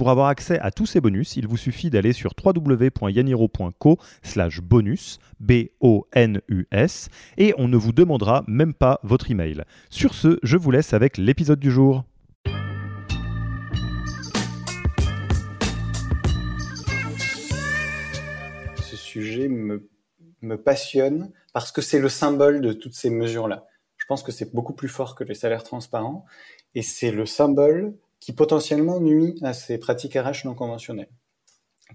Pour 0.00 0.08
avoir 0.08 0.28
accès 0.28 0.58
à 0.60 0.70
tous 0.70 0.86
ces 0.86 1.02
bonus, 1.02 1.36
il 1.36 1.46
vous 1.46 1.58
suffit 1.58 1.90
d'aller 1.90 2.14
sur 2.14 2.32
www.yaniro.co 2.42 3.98
slash 4.22 4.62
bonus, 4.62 5.18
B-O-N-U-S, 5.40 7.10
et 7.36 7.52
on 7.58 7.68
ne 7.68 7.76
vous 7.76 7.92
demandera 7.92 8.42
même 8.48 8.72
pas 8.72 8.98
votre 9.02 9.30
email. 9.30 9.62
Sur 9.90 10.14
ce, 10.14 10.38
je 10.42 10.56
vous 10.56 10.70
laisse 10.70 10.94
avec 10.94 11.18
l'épisode 11.18 11.60
du 11.60 11.70
jour. 11.70 12.04
Ce 18.80 18.96
sujet 18.96 19.48
me, 19.48 19.86
me 20.40 20.56
passionne 20.56 21.30
parce 21.52 21.72
que 21.72 21.82
c'est 21.82 22.00
le 22.00 22.08
symbole 22.08 22.62
de 22.62 22.72
toutes 22.72 22.94
ces 22.94 23.10
mesures-là. 23.10 23.66
Je 23.98 24.06
pense 24.06 24.22
que 24.22 24.32
c'est 24.32 24.54
beaucoup 24.54 24.72
plus 24.72 24.88
fort 24.88 25.14
que 25.14 25.24
les 25.24 25.34
salaires 25.34 25.62
transparents 25.62 26.24
et 26.74 26.80
c'est 26.80 27.10
le 27.10 27.26
symbole 27.26 27.98
qui 28.20 28.32
potentiellement 28.32 29.00
nuit 29.00 29.38
à 29.42 29.52
ces 29.52 29.78
pratiques 29.78 30.14
RH 30.14 30.44
non 30.44 30.54
conventionnelles. 30.54 31.10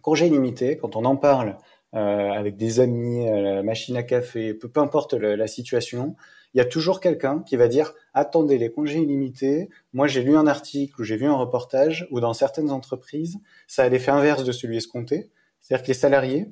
Congé 0.02 0.30
limité, 0.30 0.78
quand 0.78 0.96
on 0.96 1.06
en 1.06 1.16
parle 1.16 1.58
euh, 1.94 2.32
avec 2.32 2.58
des 2.58 2.80
amis, 2.82 3.26
la 3.26 3.64
machine 3.64 3.96
à 3.96 4.04
café, 4.04 4.54
peu, 4.54 4.70
importe 4.82 5.14
la 5.14 5.48
situation, 5.48 6.16
il 6.56 6.58
y 6.58 6.62
a 6.62 6.66
toujours 6.66 7.02
quelqu'un 7.02 7.44
qui 7.46 7.58
va 7.58 7.68
dire 7.68 7.94
attendez 8.14 8.58
les 8.58 8.72
congés 8.72 9.00
illimités. 9.00 9.70
Moi 9.92 10.08
j'ai 10.08 10.24
lu 10.24 10.38
un 10.38 10.48
article 10.48 11.02
ou 11.02 11.04
j'ai 11.04 11.18
vu 11.18 11.26
un 11.26 11.36
reportage 11.36 12.08
où 12.12 12.22
dans 12.22 12.34
certaines 12.34 12.72
entreprises 12.72 13.40
ça 13.68 13.84
a 13.84 13.90
l'effet 13.90 14.12
inverse 14.12 14.46
de 14.46 14.54
celui 14.54 14.78
escompté, 14.78 15.30
c'est-à-dire 15.60 15.84
que 15.84 15.90
les 15.90 15.94
salariés 15.94 16.48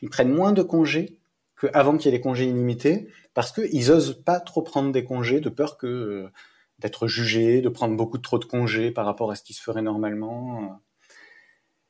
ils 0.00 0.08
prennent 0.08 0.32
moins 0.32 0.52
de 0.52 0.62
congés 0.62 1.18
qu'avant 1.60 1.98
qu'il 1.98 2.10
y 2.10 2.14
ait 2.14 2.16
les 2.16 2.22
congés 2.22 2.46
illimités 2.46 3.08
parce 3.34 3.52
qu'ils 3.52 3.92
osent 3.92 4.22
pas 4.24 4.40
trop 4.40 4.62
prendre 4.62 4.92
des 4.92 5.04
congés 5.04 5.40
de 5.40 5.50
peur 5.50 5.76
que 5.76 5.86
euh, 5.86 6.28
d'être 6.78 7.06
jugé, 7.06 7.60
de 7.60 7.68
prendre 7.68 7.96
beaucoup 7.96 8.18
trop 8.18 8.38
de 8.38 8.44
congés 8.44 8.90
par 8.90 9.04
rapport 9.04 9.30
à 9.30 9.36
ce 9.36 9.42
qui 9.42 9.52
se 9.52 9.62
ferait 9.62 9.82
normalement. 9.82 10.80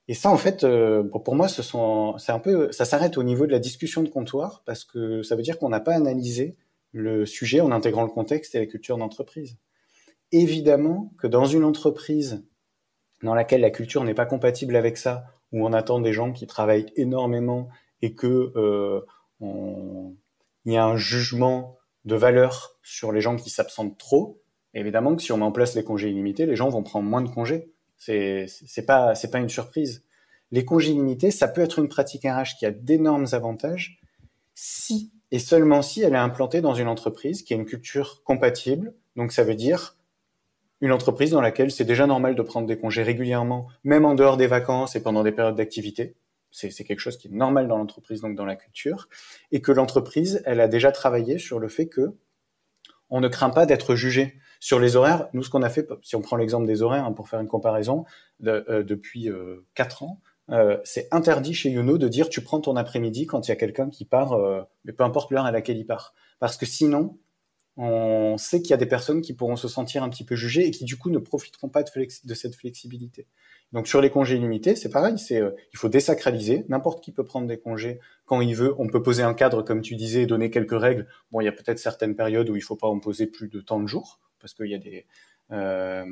Et 0.08 0.14
ça, 0.14 0.30
en 0.30 0.38
fait, 0.38 0.64
euh, 0.64 1.02
pour 1.02 1.34
moi, 1.34 1.48
c'est 1.48 2.32
un 2.32 2.38
peu, 2.38 2.72
ça 2.72 2.84
s'arrête 2.84 3.18
au 3.18 3.22
niveau 3.22 3.46
de 3.46 3.52
la 3.52 3.58
discussion 3.58 4.02
de 4.02 4.08
comptoir 4.08 4.62
parce 4.64 4.84
que 4.84 5.22
ça 5.22 5.36
veut 5.36 5.42
dire 5.42 5.58
qu'on 5.58 5.68
n'a 5.68 5.80
pas 5.80 5.94
analysé 5.94 6.56
le 6.92 7.26
sujet 7.26 7.60
en 7.60 7.70
intégrant 7.70 8.02
le 8.02 8.08
contexte 8.08 8.54
et 8.54 8.58
la 8.58 8.66
culture 8.66 8.96
d'entreprise. 8.96 9.58
Évidemment 10.32 11.12
que 11.18 11.26
dans 11.26 11.44
une 11.44 11.64
entreprise 11.64 12.42
dans 13.22 13.34
laquelle 13.34 13.60
la 13.60 13.70
culture 13.70 14.04
n'est 14.04 14.14
pas 14.14 14.26
compatible 14.26 14.76
avec 14.76 14.96
ça, 14.96 15.24
où 15.52 15.66
on 15.66 15.72
attend 15.72 16.00
des 16.00 16.12
gens 16.12 16.32
qui 16.32 16.46
travaillent 16.46 16.92
énormément 16.96 17.68
et 18.02 18.14
que 18.14 18.52
euh, 18.56 19.00
il 19.40 20.72
y 20.72 20.76
a 20.76 20.84
un 20.84 20.96
jugement 20.96 21.78
de 22.04 22.14
valeur 22.14 22.78
sur 22.82 23.12
les 23.12 23.20
gens 23.20 23.36
qui 23.36 23.50
s'absentent 23.50 23.98
trop, 23.98 24.40
évidemment 24.74 25.16
que 25.16 25.22
si 25.22 25.32
on 25.32 25.38
met 25.38 25.44
en 25.44 25.52
place 25.52 25.74
les 25.74 25.84
congés 25.84 26.10
illimités, 26.10 26.46
les 26.46 26.56
gens 26.56 26.68
vont 26.68 26.82
prendre 26.82 27.08
moins 27.08 27.22
de 27.22 27.28
congés. 27.28 27.70
C'est 27.96 28.46
c'est 28.48 28.86
pas 28.86 29.14
c'est 29.14 29.30
pas 29.30 29.38
une 29.38 29.48
surprise. 29.48 30.04
Les 30.50 30.64
congés 30.64 30.90
illimités, 30.90 31.30
ça 31.30 31.48
peut 31.48 31.60
être 31.60 31.78
une 31.78 31.88
pratique 31.88 32.24
RH 32.24 32.58
qui 32.58 32.66
a 32.66 32.70
d'énormes 32.70 33.26
avantages 33.32 34.00
si 34.54 35.12
et 35.30 35.38
seulement 35.38 35.82
si 35.82 36.02
elle 36.02 36.14
est 36.14 36.16
implantée 36.16 36.60
dans 36.60 36.74
une 36.74 36.88
entreprise 36.88 37.42
qui 37.42 37.52
a 37.52 37.56
une 37.56 37.66
culture 37.66 38.22
compatible. 38.24 38.94
Donc 39.16 39.32
ça 39.32 39.44
veut 39.44 39.54
dire 39.54 39.96
une 40.80 40.92
entreprise 40.92 41.30
dans 41.30 41.40
laquelle 41.40 41.70
c'est 41.70 41.84
déjà 41.84 42.06
normal 42.06 42.34
de 42.34 42.42
prendre 42.42 42.66
des 42.66 42.78
congés 42.78 43.02
régulièrement, 43.02 43.66
même 43.84 44.04
en 44.04 44.14
dehors 44.14 44.36
des 44.36 44.46
vacances 44.46 44.94
et 44.96 45.02
pendant 45.02 45.24
des 45.24 45.32
périodes 45.32 45.56
d'activité. 45.56 46.14
C'est 46.50 46.84
quelque 46.84 47.00
chose 47.00 47.18
qui 47.18 47.28
est 47.28 47.32
normal 47.32 47.68
dans 47.68 47.76
l'entreprise, 47.76 48.22
donc 48.22 48.34
dans 48.34 48.46
la 48.46 48.56
culture, 48.56 49.08
et 49.52 49.60
que 49.60 49.70
l'entreprise, 49.70 50.42
elle 50.46 50.60
a 50.60 50.68
déjà 50.68 50.92
travaillé 50.92 51.38
sur 51.38 51.58
le 51.58 51.68
fait 51.68 51.88
que 51.88 52.14
on 53.10 53.20
ne 53.20 53.28
craint 53.28 53.50
pas 53.50 53.66
d'être 53.66 53.94
jugé. 53.94 54.38
Sur 54.60 54.80
les 54.80 54.96
horaires, 54.96 55.28
nous, 55.34 55.42
ce 55.42 55.50
qu'on 55.50 55.62
a 55.62 55.68
fait, 55.68 55.88
si 56.02 56.16
on 56.16 56.20
prend 56.20 56.36
l'exemple 56.36 56.66
des 56.66 56.82
horaires, 56.82 57.04
hein, 57.04 57.12
pour 57.12 57.28
faire 57.28 57.40
une 57.40 57.46
comparaison, 57.46 58.04
euh, 58.44 58.82
depuis 58.82 59.30
euh, 59.30 59.66
4 59.74 60.02
ans, 60.02 60.20
euh, 60.50 60.78
c'est 60.84 61.08
interdit 61.10 61.52
chez 61.52 61.70
Youno 61.70 61.98
de 61.98 62.08
dire 62.08 62.28
tu 62.28 62.40
prends 62.40 62.60
ton 62.60 62.76
après-midi 62.76 63.26
quand 63.26 63.46
il 63.46 63.50
y 63.50 63.52
a 63.52 63.56
quelqu'un 63.56 63.90
qui 63.90 64.04
part, 64.04 64.32
euh, 64.32 64.62
mais 64.84 64.92
peu 64.92 65.04
importe 65.04 65.30
l'heure 65.30 65.44
à 65.44 65.52
laquelle 65.52 65.76
il 65.76 65.86
part. 65.86 66.14
Parce 66.38 66.56
que 66.56 66.66
sinon, 66.66 67.18
on 67.80 68.36
sait 68.38 68.60
qu'il 68.60 68.70
y 68.70 68.74
a 68.74 68.76
des 68.76 68.86
personnes 68.86 69.20
qui 69.20 69.32
pourront 69.32 69.54
se 69.54 69.68
sentir 69.68 70.02
un 70.02 70.08
petit 70.08 70.24
peu 70.24 70.34
jugées 70.34 70.66
et 70.66 70.72
qui 70.72 70.84
du 70.84 70.96
coup 70.96 71.10
ne 71.10 71.18
profiteront 71.18 71.68
pas 71.68 71.84
de, 71.84 72.34
cette 72.34 72.56
flexibilité. 72.56 73.28
Donc 73.72 73.86
sur 73.86 74.00
les 74.00 74.10
congés 74.10 74.34
illimités, 74.34 74.74
c'est 74.74 74.90
pareil, 74.90 75.16
c'est 75.16 75.40
euh, 75.40 75.52
il 75.72 75.78
faut 75.78 75.88
désacraliser. 75.88 76.64
N'importe 76.68 77.04
qui 77.04 77.12
peut 77.12 77.24
prendre 77.24 77.46
des 77.46 77.58
congés 77.58 78.00
quand 78.26 78.40
il 78.40 78.56
veut. 78.56 78.74
On 78.78 78.88
peut 78.88 79.00
poser 79.00 79.22
un 79.22 79.32
cadre, 79.32 79.62
comme 79.62 79.80
tu 79.80 79.94
disais, 79.94 80.26
donner 80.26 80.50
quelques 80.50 80.78
règles. 80.78 81.06
Bon, 81.30 81.40
il 81.40 81.44
y 81.44 81.48
a 81.48 81.52
peut-être 81.52 81.78
certaines 81.78 82.16
périodes 82.16 82.50
où 82.50 82.56
il 82.56 82.62
faut 82.62 82.74
pas 82.74 82.88
en 82.88 82.98
poser 82.98 83.28
plus 83.28 83.48
de 83.48 83.60
tant 83.60 83.78
de 83.78 83.86
jours 83.86 84.18
parce 84.40 84.54
qu'il 84.54 84.66
y 84.66 84.74
a 84.74 84.78
des 84.78 85.06
euh, 85.52 86.04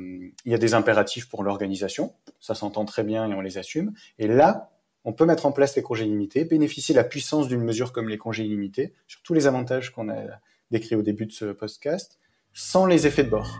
il 0.45 0.51
y 0.51 0.55
a 0.55 0.57
des 0.57 0.73
impératifs 0.73 1.27
pour 1.27 1.43
l'organisation. 1.43 2.13
Ça 2.39 2.55
s'entend 2.55 2.85
très 2.85 3.03
bien 3.03 3.29
et 3.29 3.33
on 3.33 3.41
les 3.41 3.57
assume. 3.57 3.93
Et 4.19 4.27
là, 4.27 4.71
on 5.03 5.11
peut 5.11 5.25
mettre 5.25 5.45
en 5.45 5.51
place 5.51 5.75
les 5.75 5.81
congés 5.81 6.05
illimités, 6.05 6.45
bénéficier 6.45 6.93
de 6.93 6.97
la 6.97 7.03
puissance 7.03 7.49
d'une 7.49 7.61
mesure 7.61 7.91
comme 7.91 8.07
les 8.07 8.17
congés 8.17 8.45
illimités, 8.45 8.93
sur 9.07 9.21
tous 9.21 9.33
les 9.33 9.47
avantages 9.47 9.91
qu'on 9.91 10.09
a 10.09 10.39
décrits 10.71 10.95
au 10.95 11.01
début 11.01 11.25
de 11.25 11.31
ce 11.31 11.45
podcast, 11.45 12.19
sans 12.53 12.85
les 12.85 13.07
effets 13.07 13.23
de 13.23 13.29
bord. 13.29 13.59